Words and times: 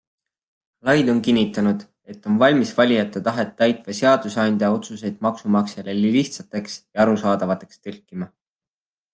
Laid 0.89 1.11
on 1.11 1.19
kinnitanud, 1.25 1.83
et 2.13 2.25
on 2.31 2.39
valmis 2.43 2.71
valijate 2.79 3.23
tahet 3.29 3.53
täitva 3.61 3.97
seaduseandja 3.99 4.71
otsuseid 4.79 5.23
maksumaksjale 5.29 5.97
lihtsateks 6.01 6.81
ja 6.83 7.07
arusaadavateks 7.07 7.85
tõlkima. 7.87 8.33